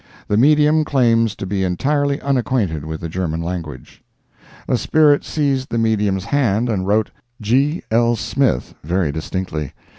[0.27, 4.01] The medium claims to be entirely unacquainted with the German language.
[4.67, 7.83] A spirit seized the medium's hand and wrote "G.
[7.91, 8.15] L.
[8.15, 9.73] Smith" very distinctly.